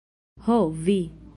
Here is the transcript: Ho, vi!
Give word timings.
Ho, 0.47 0.57
vi! 0.89 0.97